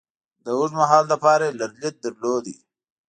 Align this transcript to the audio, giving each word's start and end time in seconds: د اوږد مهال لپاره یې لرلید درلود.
د 0.43 0.45
اوږد 0.57 0.73
مهال 0.79 1.03
لپاره 1.13 1.43
یې 1.47 1.57
لرلید 1.59 1.95
درلود. 2.05 2.45